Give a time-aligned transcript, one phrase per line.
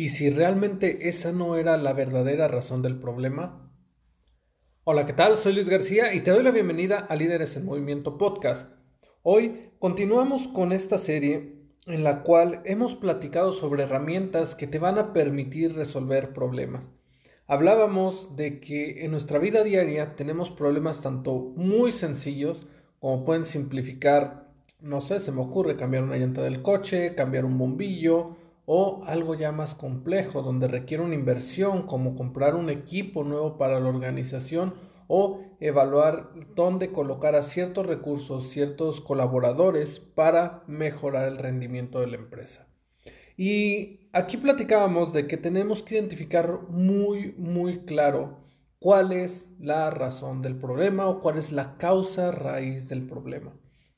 [0.00, 3.70] ¿Y si realmente esa no era la verdadera razón del problema?
[4.84, 5.36] Hola, ¿qué tal?
[5.36, 8.72] Soy Luis García y te doy la bienvenida a Líderes en Movimiento Podcast.
[9.22, 11.54] Hoy continuamos con esta serie
[11.84, 16.90] en la cual hemos platicado sobre herramientas que te van a permitir resolver problemas.
[17.46, 22.66] Hablábamos de que en nuestra vida diaria tenemos problemas tanto muy sencillos
[23.00, 24.48] como pueden simplificar,
[24.80, 28.38] no sé, se me ocurre cambiar una llanta del coche, cambiar un bombillo
[28.72, 33.80] o algo ya más complejo donde requiere una inversión como comprar un equipo nuevo para
[33.80, 34.74] la organización
[35.08, 42.18] o evaluar dónde colocar a ciertos recursos, ciertos colaboradores para mejorar el rendimiento de la
[42.18, 42.68] empresa.
[43.36, 48.38] Y aquí platicábamos de que tenemos que identificar muy, muy claro
[48.78, 53.52] cuál es la razón del problema o cuál es la causa raíz del problema.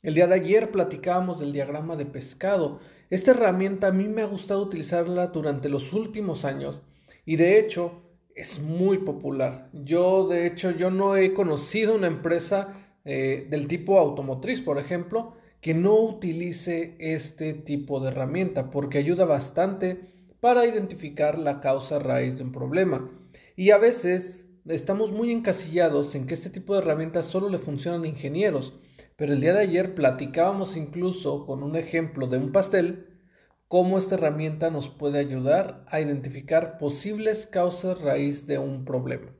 [0.00, 2.78] El día de ayer platicábamos del diagrama de pescado.
[3.10, 6.82] Esta herramienta a mí me ha gustado utilizarla durante los últimos años
[7.24, 8.02] y de hecho
[8.34, 9.70] es muy popular.
[9.72, 15.32] Yo de hecho yo no he conocido una empresa eh, del tipo automotriz, por ejemplo,
[15.62, 19.98] que no utilice este tipo de herramienta porque ayuda bastante
[20.40, 23.10] para identificar la causa raíz de un problema.
[23.56, 28.04] Y a veces estamos muy encasillados en que este tipo de herramientas solo le funcionan
[28.04, 28.74] a ingenieros,
[29.18, 33.18] pero el día de ayer platicábamos incluso con un ejemplo de un pastel
[33.66, 39.34] cómo esta herramienta nos puede ayudar a identificar posibles causas raíz de un problema.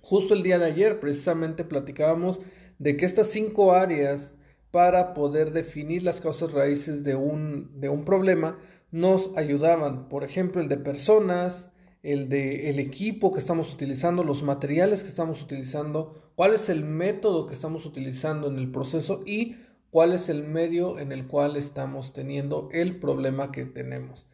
[0.00, 2.40] Justo el día de ayer precisamente platicábamos
[2.78, 4.34] de que estas cinco áreas
[4.70, 8.58] para poder definir las causas raíces de un, de un problema
[8.90, 10.08] nos ayudaban.
[10.08, 11.70] Por ejemplo, el de personas,
[12.12, 16.84] el de el equipo que estamos utilizando, los materiales que estamos utilizando, cuál es el
[16.84, 19.56] método que estamos utilizando en el proceso y
[19.90, 24.26] cuál es el medio en el cual estamos teniendo el problema que tenemos.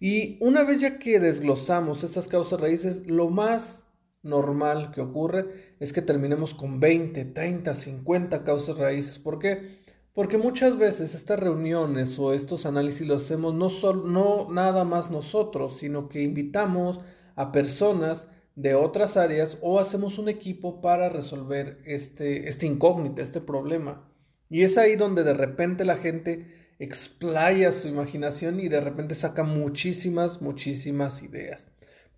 [0.00, 3.82] Y una vez ya que desglosamos estas causas raíces, lo más
[4.22, 9.18] normal que ocurre es que terminemos con 20, 30, 50 causas raíces.
[9.18, 9.81] ¿Por qué?
[10.14, 15.78] Porque muchas veces estas reuniones o estos análisis los hacemos no, no nada más nosotros,
[15.78, 17.00] sino que invitamos
[17.34, 23.40] a personas de otras áreas o hacemos un equipo para resolver este, este incógnita, este
[23.40, 24.06] problema.
[24.50, 29.44] Y es ahí donde de repente la gente explaya su imaginación y de repente saca
[29.44, 31.66] muchísimas, muchísimas ideas.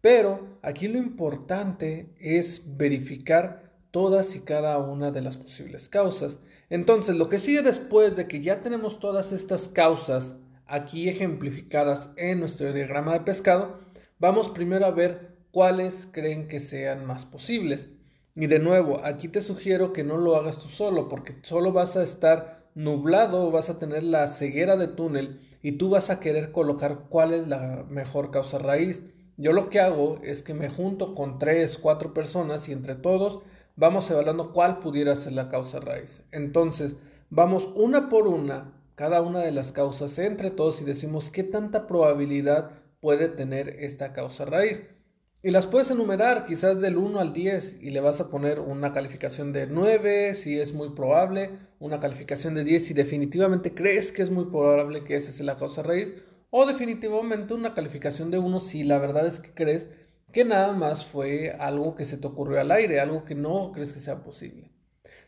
[0.01, 6.41] Pero aquí lo importante es verificar todas y cada una de las posibles causas.
[6.69, 10.35] Entonces, lo que sigue después de que ya tenemos todas estas causas
[10.67, 13.79] aquí ejemplificadas en nuestro diagrama de pescado,
[14.19, 17.89] vamos primero a ver cuáles creen que sean más posibles.
[18.35, 21.97] Y de nuevo, aquí te sugiero que no lo hagas tú solo, porque solo vas
[21.97, 26.51] a estar nublado, vas a tener la ceguera de túnel y tú vas a querer
[26.51, 29.05] colocar cuál es la mejor causa raíz.
[29.37, 33.45] Yo lo que hago es que me junto con tres, cuatro personas y entre todos
[33.77, 36.23] vamos evaluando cuál pudiera ser la causa raíz.
[36.31, 36.97] Entonces,
[37.31, 41.87] vamos una por una, cada una de las causas entre todos y decimos qué tanta
[41.87, 42.71] probabilidad
[43.01, 44.89] puede tener esta causa raíz.
[45.43, 48.95] Y las puedes enumerar quizás del 1 al 10 y le vas a poner una
[48.95, 54.23] calificación de 9 si es muy probable, una calificación de 10 si definitivamente crees que
[54.23, 56.15] es muy probable que esa sea la causa raíz,
[56.49, 59.91] o definitivamente una calificación de 1 si la verdad es que crees
[60.35, 63.93] que nada más fue algo que se te ocurrió al aire, algo que no crees
[63.93, 64.73] que sea posible.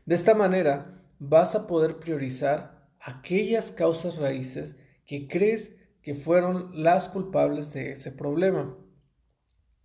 [0.04, 4.74] De esta manera vas a poder priorizar aquellas causas raíces
[5.06, 8.76] que crees que fueron las culpables de ese problema.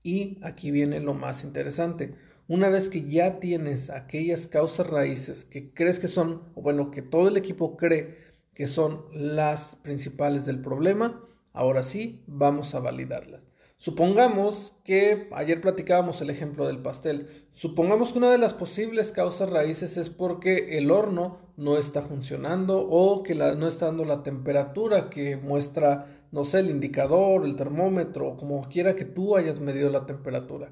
[0.01, 2.15] Y aquí viene lo más interesante.
[2.47, 7.03] Una vez que ya tienes aquellas causas raíces que crees que son, o bueno, que
[7.03, 8.18] todo el equipo cree
[8.56, 11.23] que son las principales del problema,
[11.53, 13.50] ahora sí vamos a validarlas.
[13.81, 17.48] Supongamos que ayer platicábamos el ejemplo del pastel.
[17.50, 22.88] Supongamos que una de las posibles causas raíces es porque el horno no está funcionando
[22.88, 28.28] o que no está dando la temperatura que muestra, no sé, el indicador, el termómetro,
[28.28, 30.72] o como quiera que tú hayas medido la temperatura.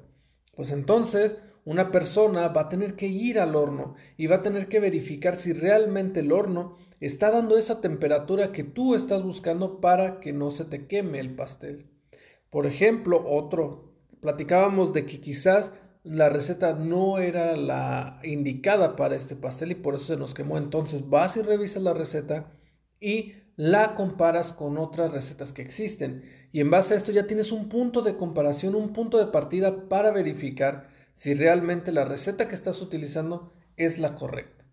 [0.54, 4.68] Pues entonces, una persona va a tener que ir al horno y va a tener
[4.68, 10.20] que verificar si realmente el horno está dando esa temperatura que tú estás buscando para
[10.20, 11.89] que no se te queme el pastel.
[12.50, 19.36] Por ejemplo, otro, platicábamos de que quizás la receta no era la indicada para este
[19.36, 20.58] pastel y por eso se nos quemó.
[20.58, 22.52] Entonces vas y revisas la receta
[23.00, 26.24] y la comparas con otras recetas que existen.
[26.52, 29.88] Y en base a esto ya tienes un punto de comparación, un punto de partida
[29.88, 34.64] para verificar si realmente la receta que estás utilizando es la correcta.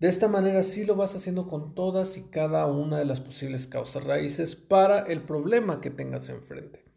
[0.00, 3.66] De esta manera sí lo vas haciendo con todas y cada una de las posibles
[3.66, 6.87] causas raíces para el problema que tengas enfrente.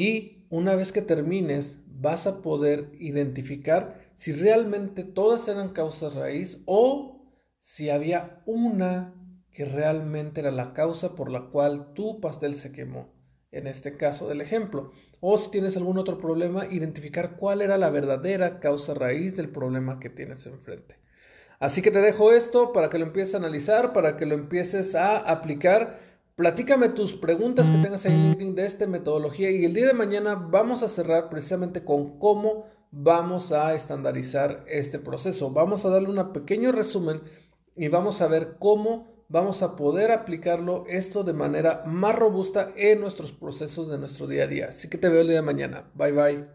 [0.00, 6.58] Y una vez que termines, vas a poder identificar si realmente todas eran causas raíz
[6.64, 9.14] o si había una
[9.50, 13.12] que realmente era la causa por la cual tu pastel se quemó.
[13.52, 14.92] En este caso del ejemplo.
[15.20, 20.00] O si tienes algún otro problema, identificar cuál era la verdadera causa raíz del problema
[20.00, 20.96] que tienes enfrente.
[21.58, 24.94] Así que te dejo esto para que lo empieces a analizar, para que lo empieces
[24.94, 29.74] a aplicar Platícame tus preguntas que tengas ahí en LinkedIn de esta metodología y el
[29.74, 35.50] día de mañana vamos a cerrar precisamente con cómo vamos a estandarizar este proceso.
[35.50, 37.20] Vamos a darle un pequeño resumen
[37.76, 43.00] y vamos a ver cómo vamos a poder aplicarlo esto de manera más robusta en
[43.00, 44.66] nuestros procesos de nuestro día a día.
[44.70, 45.90] Así que te veo el día de mañana.
[45.94, 46.46] Bye bye.